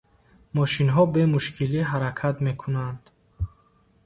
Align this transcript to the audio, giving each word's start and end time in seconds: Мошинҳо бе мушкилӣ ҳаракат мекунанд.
Мошинҳо 0.55 1.03
бе 1.13 1.21
мушкилӣ 1.31 1.81
ҳаракат 1.89 2.35
мекунанд. 2.47 3.03